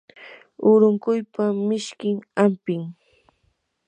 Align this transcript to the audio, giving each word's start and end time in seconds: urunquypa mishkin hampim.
urunquypa 0.69 1.43
mishkin 1.67 2.15
hampim. 2.37 2.83